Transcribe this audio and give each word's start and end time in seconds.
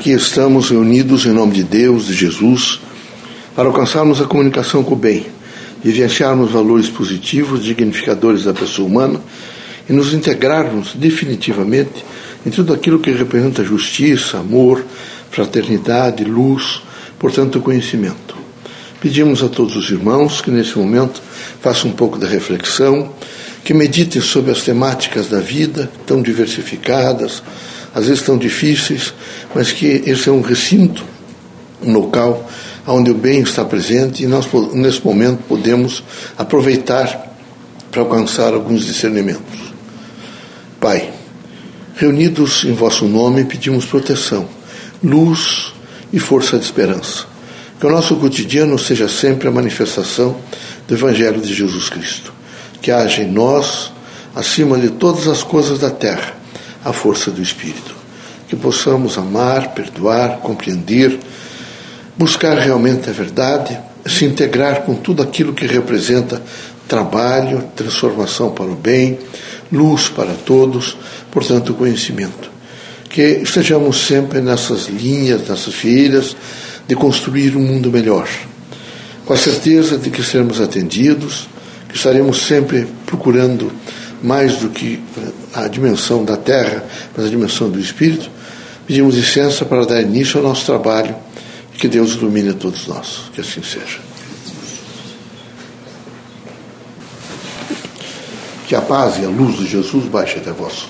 Aqui 0.00 0.12
estamos 0.12 0.70
reunidos 0.70 1.26
em 1.26 1.30
nome 1.30 1.52
de 1.52 1.62
Deus, 1.62 2.06
de 2.06 2.14
Jesus, 2.14 2.80
para 3.54 3.68
alcançarmos 3.68 4.18
a 4.18 4.24
comunicação 4.24 4.82
com 4.82 4.94
o 4.94 4.96
bem, 4.96 5.26
vivenciarmos 5.84 6.52
valores 6.52 6.88
positivos, 6.88 7.62
dignificadores 7.62 8.44
da 8.44 8.54
pessoa 8.54 8.88
humana 8.88 9.20
e 9.86 9.92
nos 9.92 10.14
integrarmos 10.14 10.94
definitivamente 10.94 12.02
em 12.46 12.48
tudo 12.48 12.72
aquilo 12.72 12.98
que 12.98 13.10
representa 13.10 13.62
justiça, 13.62 14.38
amor, 14.38 14.82
fraternidade, 15.30 16.24
luz, 16.24 16.80
portanto, 17.18 17.60
conhecimento. 17.60 18.38
Pedimos 19.02 19.42
a 19.42 19.50
todos 19.50 19.76
os 19.76 19.90
irmãos 19.90 20.40
que 20.40 20.50
nesse 20.50 20.78
momento 20.78 21.20
façam 21.60 21.90
um 21.90 21.92
pouco 21.92 22.18
de 22.18 22.24
reflexão, 22.24 23.12
que 23.62 23.74
meditem 23.74 24.22
sobre 24.22 24.50
as 24.50 24.62
temáticas 24.62 25.28
da 25.28 25.40
vida, 25.40 25.92
tão 26.06 26.22
diversificadas, 26.22 27.42
às 27.94 28.06
vezes 28.06 28.22
tão 28.22 28.38
difíceis, 28.38 29.12
mas 29.54 29.72
que 29.72 29.86
esse 30.06 30.28
é 30.28 30.32
um 30.32 30.40
recinto, 30.40 31.04
um 31.82 31.92
local 31.92 32.48
onde 32.86 33.10
o 33.10 33.14
bem 33.14 33.40
está 33.40 33.64
presente 33.64 34.24
e 34.24 34.26
nós, 34.26 34.46
nesse 34.72 35.04
momento, 35.04 35.42
podemos 35.48 36.02
aproveitar 36.36 37.28
para 37.90 38.02
alcançar 38.02 38.54
alguns 38.54 38.84
discernimentos. 38.84 39.60
Pai, 40.80 41.12
reunidos 41.96 42.64
em 42.64 42.72
vosso 42.72 43.06
nome, 43.06 43.44
pedimos 43.44 43.84
proteção, 43.84 44.48
luz 45.02 45.72
e 46.12 46.18
força 46.18 46.58
de 46.58 46.64
esperança. 46.64 47.26
Que 47.78 47.86
o 47.86 47.90
nosso 47.90 48.16
cotidiano 48.16 48.78
seja 48.78 49.08
sempre 49.08 49.48
a 49.48 49.50
manifestação 49.50 50.36
do 50.86 50.94
Evangelho 50.94 51.40
de 51.40 51.52
Jesus 51.52 51.88
Cristo. 51.88 52.32
Que 52.80 52.90
haja 52.90 53.22
em 53.22 53.30
nós, 53.30 53.92
acima 54.34 54.78
de 54.78 54.90
todas 54.90 55.26
as 55.26 55.42
coisas 55.42 55.78
da 55.78 55.90
terra, 55.90 56.39
a 56.84 56.92
força 56.92 57.30
do 57.30 57.42
Espírito. 57.42 57.94
Que 58.48 58.56
possamos 58.56 59.16
amar, 59.16 59.74
perdoar, 59.74 60.38
compreender, 60.38 61.18
buscar 62.16 62.58
realmente 62.58 63.08
a 63.08 63.12
verdade, 63.12 63.78
se 64.06 64.24
integrar 64.24 64.82
com 64.82 64.94
tudo 64.94 65.22
aquilo 65.22 65.52
que 65.52 65.66
representa 65.66 66.42
trabalho, 66.88 67.64
transformação 67.76 68.50
para 68.50 68.66
o 68.66 68.74
bem, 68.74 69.18
luz 69.70 70.08
para 70.08 70.34
todos, 70.34 70.96
portanto, 71.30 71.74
conhecimento. 71.74 72.50
Que 73.08 73.40
estejamos 73.42 74.06
sempre 74.06 74.40
nessas 74.40 74.88
linhas, 74.88 75.48
nessas 75.48 75.74
filhas, 75.74 76.36
de 76.88 76.96
construir 76.96 77.56
um 77.56 77.60
mundo 77.60 77.90
melhor, 77.90 78.28
com 79.24 79.32
a 79.32 79.36
certeza 79.36 79.96
de 79.96 80.10
que 80.10 80.24
seremos 80.24 80.60
atendidos, 80.60 81.48
que 81.88 81.96
estaremos 81.96 82.42
sempre 82.42 82.88
procurando 83.06 83.70
mais 84.22 84.56
do 84.56 84.68
que 84.68 85.02
a 85.54 85.66
dimensão 85.68 86.24
da 86.24 86.36
terra, 86.36 86.84
mas 87.16 87.26
a 87.26 87.28
dimensão 87.28 87.70
do 87.70 87.78
espírito, 87.78 88.30
pedimos 88.86 89.14
licença 89.14 89.64
para 89.64 89.84
dar 89.84 90.02
início 90.02 90.38
ao 90.38 90.46
nosso 90.46 90.66
trabalho 90.66 91.14
e 91.74 91.78
que 91.78 91.88
Deus 91.88 92.12
ilumine 92.12 92.50
a 92.50 92.54
todos 92.54 92.86
nós. 92.86 93.30
Que 93.34 93.40
assim 93.40 93.62
seja. 93.62 93.98
Que 98.66 98.74
a 98.74 98.80
paz 98.80 99.18
e 99.18 99.24
a 99.24 99.28
luz 99.28 99.56
de 99.56 99.66
Jesus 99.66 100.04
baixe 100.06 100.38
até 100.38 100.52
vós. 100.52 100.86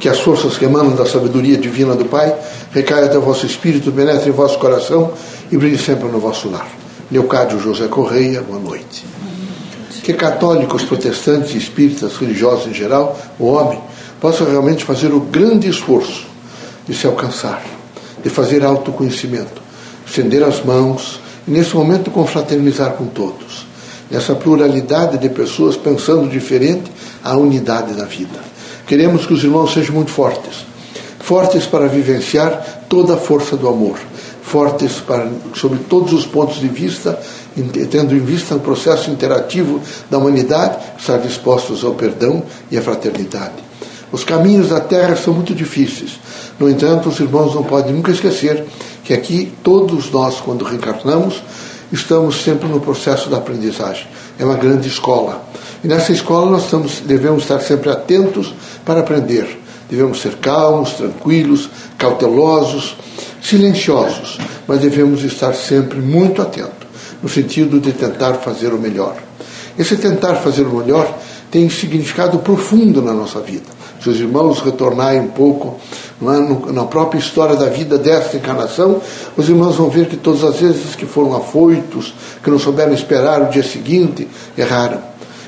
Que 0.00 0.08
as 0.08 0.18
forças 0.18 0.56
que 0.56 0.64
emanam 0.64 0.96
da 0.96 1.04
sabedoria 1.04 1.58
divina 1.58 1.94
do 1.94 2.06
Pai 2.06 2.34
recaia 2.72 3.06
até 3.06 3.18
vosso 3.18 3.44
espírito, 3.44 3.92
penetre 3.92 4.30
em 4.30 4.32
vosso 4.32 4.58
coração 4.58 5.12
e 5.52 5.56
brilhe 5.56 5.78
sempre 5.78 6.08
no 6.08 6.18
vosso 6.18 6.48
lar. 6.48 6.68
Leocádio 7.10 7.60
José 7.60 7.86
Correia, 7.86 8.40
boa 8.40 8.58
noite. 8.58 9.04
Que 10.02 10.12
católicos, 10.14 10.82
protestantes, 10.84 11.54
espíritas, 11.54 12.16
religiosos 12.16 12.66
em 12.66 12.74
geral, 12.74 13.18
o 13.38 13.46
homem, 13.46 13.80
possam 14.20 14.48
realmente 14.48 14.84
fazer 14.84 15.12
o 15.12 15.20
grande 15.20 15.68
esforço 15.68 16.26
de 16.86 16.94
se 16.94 17.06
alcançar, 17.06 17.62
de 18.22 18.28
fazer 18.30 18.64
autoconhecimento, 18.64 19.60
estender 20.06 20.42
as 20.42 20.64
mãos 20.64 21.20
e, 21.46 21.50
nesse 21.50 21.74
momento, 21.74 22.10
confraternizar 22.10 22.92
com 22.92 23.06
todos. 23.06 23.66
Nessa 24.10 24.34
pluralidade 24.34 25.18
de 25.18 25.28
pessoas 25.28 25.76
pensando 25.76 26.28
diferente, 26.28 26.90
a 27.22 27.36
unidade 27.36 27.94
da 27.94 28.04
vida. 28.04 28.40
Queremos 28.86 29.24
que 29.24 29.32
os 29.32 29.44
irmãos 29.44 29.72
sejam 29.72 29.94
muito 29.94 30.10
fortes 30.10 30.70
fortes 31.30 31.64
para 31.64 31.86
vivenciar 31.86 32.86
toda 32.88 33.14
a 33.14 33.16
força 33.16 33.56
do 33.56 33.68
amor, 33.68 33.96
fortes 34.50 34.94
para, 34.94 35.30
sobre 35.54 35.78
todos 35.78 36.12
os 36.12 36.26
pontos 36.26 36.58
de 36.58 36.66
vista, 36.66 37.16
tendo 37.88 38.16
em 38.16 38.18
vista 38.18 38.56
o 38.56 38.60
processo 38.60 39.08
interativo 39.08 39.80
da 40.10 40.18
humanidade, 40.18 40.76
estar 40.98 41.18
dispostos 41.18 41.84
ao 41.84 41.94
perdão 41.94 42.42
e 42.68 42.76
à 42.76 42.82
fraternidade. 42.82 43.54
Os 44.10 44.24
caminhos 44.24 44.70
da 44.70 44.80
terra 44.80 45.14
são 45.14 45.32
muito 45.32 45.54
difíceis. 45.54 46.18
No 46.58 46.68
entanto, 46.68 47.08
os 47.08 47.20
irmãos 47.20 47.54
não 47.54 47.62
podem 47.62 47.92
nunca 47.94 48.10
esquecer 48.10 48.64
que 49.04 49.14
aqui 49.14 49.52
todos 49.62 50.10
nós, 50.10 50.40
quando 50.40 50.64
reencarnamos, 50.64 51.40
estamos 51.92 52.42
sempre 52.42 52.68
no 52.68 52.80
processo 52.80 53.30
da 53.30 53.36
aprendizagem. 53.36 54.08
É 54.36 54.44
uma 54.44 54.56
grande 54.56 54.88
escola. 54.88 55.44
E 55.84 55.86
nessa 55.86 56.10
escola 56.10 56.50
nós 56.50 56.64
estamos, 56.64 57.00
devemos 57.06 57.44
estar 57.44 57.60
sempre 57.60 57.88
atentos 57.88 58.52
para 58.84 58.98
aprender 58.98 59.59
Devemos 59.90 60.20
ser 60.20 60.36
calmos, 60.36 60.92
tranquilos, 60.92 61.68
cautelosos, 61.98 62.96
silenciosos, 63.42 64.38
mas 64.68 64.80
devemos 64.80 65.24
estar 65.24 65.52
sempre 65.52 65.98
muito 65.98 66.40
atentos, 66.40 66.86
no 67.20 67.28
sentido 67.28 67.80
de 67.80 67.92
tentar 67.92 68.34
fazer 68.34 68.72
o 68.72 68.78
melhor. 68.78 69.16
Esse 69.76 69.96
tentar 69.96 70.36
fazer 70.36 70.62
o 70.62 70.76
melhor 70.76 71.12
tem 71.50 71.68
significado 71.68 72.38
profundo 72.38 73.02
na 73.02 73.12
nossa 73.12 73.40
vida. 73.40 73.80
Se 74.00 74.08
os 74.08 74.20
irmãos 74.20 74.60
retornarem 74.60 75.20
um 75.20 75.28
pouco 75.28 75.78
é, 76.22 76.72
na 76.72 76.84
própria 76.84 77.18
história 77.18 77.56
da 77.56 77.66
vida 77.66 77.98
desta 77.98 78.36
encarnação, 78.36 79.00
os 79.36 79.48
irmãos 79.48 79.74
vão 79.74 79.90
ver 79.90 80.06
que 80.06 80.16
todas 80.16 80.44
as 80.44 80.60
vezes 80.60 80.94
que 80.94 81.04
foram 81.04 81.34
afoitos, 81.34 82.14
que 82.42 82.50
não 82.50 82.58
souberam 82.58 82.92
esperar 82.92 83.42
o 83.42 83.50
dia 83.50 83.64
seguinte, 83.64 84.28
erraram. 84.56 85.02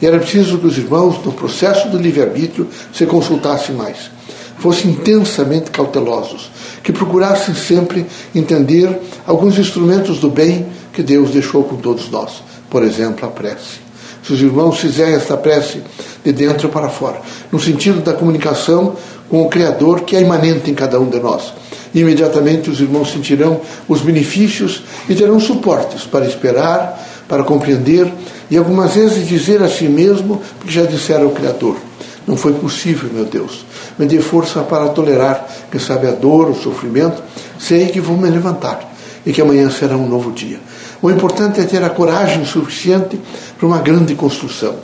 E 0.00 0.06
era 0.06 0.18
preciso 0.18 0.58
que 0.58 0.66
os 0.66 0.76
irmãos, 0.76 1.24
no 1.24 1.32
processo 1.32 1.88
do 1.88 1.96
livre-arbítrio, 1.96 2.68
se 2.92 3.06
consultassem 3.06 3.74
mais 3.74 4.14
fossem 4.58 4.90
intensamente 4.90 5.70
cautelosos, 5.70 6.50
que 6.82 6.92
procurassem 6.92 7.54
sempre 7.54 8.06
entender 8.34 9.00
alguns 9.26 9.58
instrumentos 9.58 10.18
do 10.18 10.30
bem 10.30 10.66
que 10.92 11.02
Deus 11.02 11.30
deixou 11.30 11.64
com 11.64 11.76
todos 11.76 12.10
nós. 12.10 12.42
Por 12.70 12.82
exemplo, 12.82 13.26
a 13.26 13.30
prece. 13.30 13.86
Se 14.22 14.32
os 14.32 14.40
irmãos 14.40 14.78
fizerem 14.78 15.14
esta 15.14 15.36
prece 15.36 15.82
de 16.24 16.32
dentro 16.32 16.68
para 16.68 16.88
fora, 16.88 17.20
no 17.52 17.60
sentido 17.60 18.00
da 18.00 18.12
comunicação 18.12 18.96
com 19.28 19.42
o 19.42 19.48
Criador 19.48 20.00
que 20.00 20.16
é 20.16 20.20
imanente 20.20 20.70
em 20.70 20.74
cada 20.74 20.98
um 20.98 21.08
de 21.08 21.20
nós, 21.20 21.52
imediatamente 21.94 22.68
os 22.68 22.80
irmãos 22.80 23.12
sentirão 23.12 23.60
os 23.88 24.00
benefícios 24.00 24.82
e 25.08 25.14
terão 25.14 25.38
suportes 25.38 26.04
para 26.04 26.26
esperar, 26.26 27.00
para 27.28 27.44
compreender 27.44 28.12
e 28.50 28.56
algumas 28.56 28.94
vezes 28.94 29.28
dizer 29.28 29.62
a 29.62 29.68
si 29.68 29.84
mesmo, 29.84 30.40
porque 30.58 30.72
já 30.72 30.84
disseram 30.84 31.26
ao 31.26 31.30
Criador: 31.30 31.76
Não 32.26 32.36
foi 32.36 32.54
possível, 32.54 33.08
meu 33.12 33.24
Deus, 33.24 33.64
me 33.98 34.04
dê 34.04 34.20
força 34.20 34.60
para 34.60 34.88
tolerar, 34.88 35.46
quem 35.70 35.80
sabe, 35.80 36.08
a 36.08 36.10
dor, 36.10 36.50
o 36.50 36.54
sofrimento. 36.54 37.22
Sei 37.58 37.86
que 37.86 38.00
vou 38.00 38.16
me 38.16 38.28
levantar 38.28 38.92
e 39.24 39.32
que 39.32 39.40
amanhã 39.40 39.70
será 39.70 39.96
um 39.96 40.08
novo 40.08 40.32
dia. 40.32 40.58
O 41.00 41.10
importante 41.10 41.60
é 41.60 41.64
ter 41.64 41.84
a 41.84 41.90
coragem 41.90 42.44
suficiente 42.44 43.20
para 43.56 43.66
uma 43.66 43.78
grande 43.78 44.14
construção. 44.14 44.74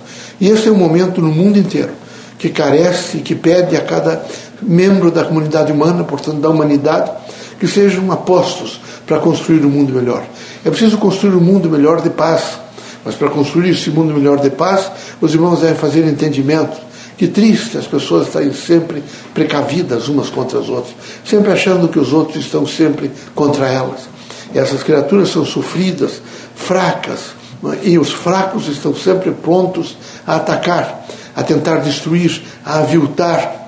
E 0.41 0.49
esse 0.49 0.69
é 0.69 0.71
um 0.71 0.77
momento 0.77 1.21
no 1.21 1.33
mundo 1.33 1.59
inteiro 1.59 1.91
que 2.39 2.49
carece 2.49 3.19
e 3.19 3.21
que 3.21 3.35
pede 3.35 3.77
a 3.77 3.81
cada 3.81 4.25
membro 4.61 5.11
da 5.11 5.25
comunidade 5.25 5.71
humana, 5.71 6.05
portanto 6.05 6.39
da 6.39 6.49
humanidade, 6.49 7.11
que 7.59 7.67
sejam 7.67 8.11
apostos 8.11 8.81
para 9.07 9.19
construir 9.19 9.65
um 9.65 9.69
mundo 9.69 9.93
melhor. 9.93 10.25
É 10.65 10.71
preciso 10.71 10.99
construir 10.99 11.35
um 11.35 11.41
mundo 11.41 11.69
melhor 11.69 12.01
de 12.01 12.11
paz. 12.11 12.59
Mas 13.05 13.17
para 13.17 13.29
construir 13.31 13.71
esse 13.71 13.91
mundo 13.91 14.15
melhor 14.15 14.39
de 14.39 14.51
paz, 14.51 14.91
os 15.21 15.35
irmãos 15.35 15.61
devem 15.61 15.77
fazer 15.77 16.05
entendimento 16.07 16.92
que 17.17 17.29
triste 17.29 17.77
as 17.77 17.87
pessoas 17.87 18.27
estarem 18.27 18.53
sempre 18.53 19.03
precavidas 19.35 20.09
umas 20.09 20.29
contra 20.29 20.59
as 20.59 20.69
outras, 20.69 20.95
sempre 21.25 21.53
achando 21.53 21.89
que 21.89 21.99
os 21.99 22.13
outros 22.13 22.45
estão 22.45 22.67
sempre 22.67 23.11
contra 23.35 23.69
elas. 23.69 24.09
E 24.55 24.59
essas 24.59 24.83
criaturas 24.83 25.31
são 25.31 25.45
sofridas, 25.45 26.21
fracas, 26.55 27.35
é? 27.65 27.89
e 27.89 27.99
os 27.99 28.11
fracos 28.13 28.69
estão 28.69 28.95
sempre 28.95 29.31
prontos 29.31 29.97
a 30.27 30.37
atacar, 30.37 31.07
a 31.35 31.43
tentar 31.43 31.77
destruir, 31.77 32.43
a 32.65 32.81
aviltar. 32.81 33.61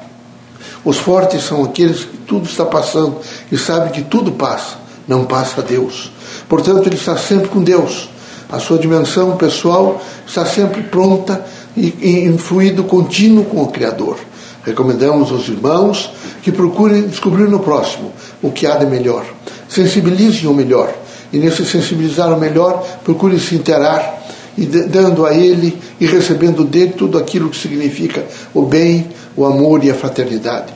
Os 0.85 0.99
fortes 0.99 1.44
são 1.44 1.64
aqueles 1.64 2.05
que 2.05 2.17
tudo 2.19 2.47
está 2.47 2.67
passando 2.67 3.19
e 3.50 3.56
sabem 3.56 3.90
que 3.90 4.02
tudo 4.02 4.32
passa, 4.32 4.76
não 5.08 5.25
passa 5.25 5.61
a 5.61 5.64
Deus. 5.64 6.12
Portanto, 6.49 6.87
ele 6.87 6.97
está 6.97 7.17
sempre 7.17 7.49
com 7.49 7.62
Deus. 7.62 8.11
A 8.50 8.58
sua 8.58 8.79
dimensão 8.79 9.37
pessoal 9.37 10.00
está 10.26 10.44
sempre 10.44 10.82
pronta 10.82 11.44
e, 11.76 12.29
e 12.29 12.38
fluido 12.38 12.85
contínuo 12.85 13.44
com 13.44 13.62
o 13.62 13.69
Criador. 13.69 14.19
Recomendamos 14.65 15.31
aos 15.31 15.49
irmãos 15.49 16.11
que 16.43 16.50
procurem 16.50 17.03
descobrir 17.03 17.49
no 17.49 17.61
próximo 17.61 18.12
o 18.43 18.50
que 18.50 18.67
há 18.67 18.76
de 18.76 18.87
melhor. 18.87 19.25
Sensibilizem 19.69 20.49
o 20.49 20.55
melhor. 20.55 20.93
E 21.32 21.38
nesse 21.38 21.67
sensibilizar 21.67 22.32
o 22.32 22.38
melhor, 22.38 22.87
procurem 23.03 23.38
se 23.38 23.55
interar 23.55 24.23
e 24.56 24.65
dando 24.67 25.26
a 25.26 25.35
ele 25.35 25.76
e 26.00 26.06
recebendo 26.06 26.65
dele 26.65 26.94
tudo 26.97 27.19
aquilo 27.19 27.50
que 27.50 27.56
significa 27.56 28.25
o 28.55 28.62
bem, 28.62 29.09
o 29.37 29.44
amor 29.44 29.85
e 29.85 29.91
a 29.91 29.94
fraternidade. 29.94 30.73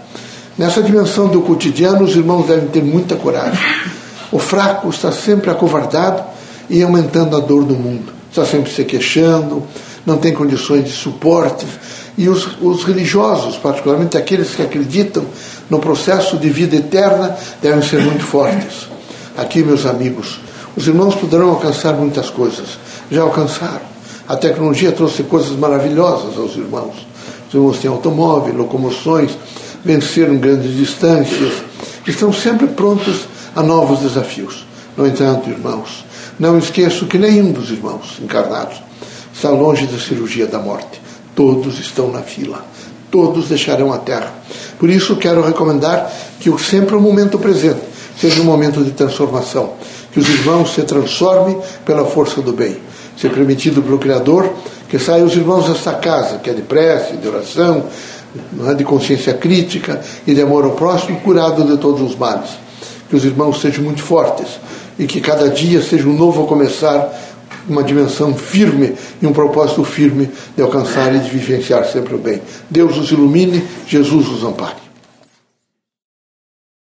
Nessa 0.58 0.82
dimensão 0.82 1.28
do 1.28 1.40
cotidiano, 1.42 2.02
os 2.04 2.16
irmãos 2.16 2.46
devem 2.46 2.68
ter 2.68 2.82
muita 2.82 3.14
coragem. 3.14 3.64
O 4.32 4.38
fraco 4.38 4.90
está 4.90 5.12
sempre 5.12 5.50
acovardado 5.50 6.22
e 6.68 6.82
aumentando 6.82 7.36
a 7.36 7.40
dor 7.40 7.64
do 7.64 7.74
mundo. 7.74 8.12
Está 8.28 8.44
sempre 8.44 8.70
se 8.70 8.84
queixando, 8.84 9.62
não 10.08 10.16
tem 10.16 10.32
condições 10.32 10.84
de 10.84 10.90
suporte. 10.90 11.66
E 12.16 12.28
os, 12.28 12.48
os 12.60 12.82
religiosos, 12.82 13.56
particularmente 13.56 14.16
aqueles 14.16 14.54
que 14.54 14.62
acreditam 14.62 15.24
no 15.68 15.78
processo 15.78 16.36
de 16.38 16.48
vida 16.48 16.76
eterna, 16.76 17.36
devem 17.62 17.82
ser 17.82 18.00
muito 18.02 18.24
fortes. 18.24 18.88
Aqui, 19.36 19.62
meus 19.62 19.86
amigos, 19.86 20.40
os 20.74 20.88
irmãos 20.88 21.14
poderão 21.14 21.50
alcançar 21.50 21.92
muitas 21.92 22.30
coisas. 22.30 22.78
Já 23.10 23.22
alcançaram. 23.22 23.86
A 24.26 24.34
tecnologia 24.36 24.90
trouxe 24.90 25.22
coisas 25.22 25.52
maravilhosas 25.56 26.36
aos 26.36 26.56
irmãos. 26.56 27.06
Os 27.46 27.54
irmãos 27.54 27.78
têm 27.78 27.90
automóvel, 27.90 28.54
locomoções, 28.54 29.30
venceram 29.84 30.36
grandes 30.38 30.74
distâncias, 30.74 31.52
estão 32.06 32.32
sempre 32.32 32.66
prontos 32.66 33.28
a 33.54 33.62
novos 33.62 34.00
desafios. 34.00 34.66
No 34.96 35.06
entanto, 35.06 35.48
irmãos, 35.48 36.04
não 36.38 36.58
esqueço 36.58 37.06
que 37.06 37.16
nenhum 37.16 37.52
dos 37.52 37.70
irmãos 37.70 38.18
encarnados 38.20 38.87
está 39.38 39.50
longe 39.50 39.86
da 39.86 39.98
cirurgia 39.98 40.48
da 40.48 40.58
morte. 40.58 41.00
Todos 41.32 41.78
estão 41.78 42.10
na 42.10 42.22
fila. 42.22 42.64
Todos 43.08 43.48
deixarão 43.48 43.92
a 43.92 43.98
terra. 43.98 44.34
Por 44.80 44.90
isso, 44.90 45.14
quero 45.14 45.42
recomendar 45.42 46.12
que 46.40 46.50
sempre 46.58 46.96
o 46.96 47.00
momento 47.00 47.38
presente 47.38 47.80
seja 48.20 48.42
um 48.42 48.44
momento 48.44 48.82
de 48.82 48.90
transformação. 48.90 49.74
Que 50.12 50.18
os 50.18 50.28
irmãos 50.28 50.74
se 50.74 50.82
transformem 50.82 51.56
pela 51.86 52.04
força 52.04 52.42
do 52.42 52.52
bem. 52.52 52.78
Ser 53.16 53.30
permitido 53.30 53.80
pelo 53.80 53.98
Criador 53.98 54.52
que 54.88 54.98
saiam 54.98 55.26
os 55.26 55.36
irmãos 55.36 55.68
desta 55.68 55.92
casa, 55.94 56.38
que 56.38 56.50
é 56.50 56.52
de 56.52 56.62
prece, 56.62 57.16
de 57.16 57.28
oração, 57.28 57.84
é, 58.68 58.74
de 58.74 58.84
consciência 58.84 59.34
crítica 59.34 60.00
e 60.26 60.34
de 60.34 60.40
amor 60.40 60.64
ao 60.64 60.72
próximo, 60.72 61.20
curado 61.20 61.62
de 61.62 61.76
todos 61.76 62.00
os 62.00 62.16
males. 62.16 62.50
Que 63.08 63.14
os 63.14 63.24
irmãos 63.24 63.60
sejam 63.60 63.84
muito 63.84 64.02
fortes 64.02 64.58
e 64.98 65.06
que 65.06 65.20
cada 65.20 65.48
dia 65.48 65.80
seja 65.80 66.08
um 66.08 66.14
novo 66.14 66.46
começar, 66.46 67.27
uma 67.68 67.82
dimensão 67.82 68.34
firme 68.34 68.94
e 69.20 69.26
um 69.26 69.32
propósito 69.32 69.84
firme 69.84 70.28
de 70.56 70.62
alcançar 70.62 71.14
e 71.14 71.18
de 71.18 71.28
vivenciar 71.28 71.84
sempre 71.84 72.14
o 72.14 72.18
bem. 72.18 72.40
Deus 72.70 72.96
os 72.96 73.10
ilumine, 73.10 73.62
Jesus 73.86 74.28
os 74.28 74.44
ampare. 74.44 74.87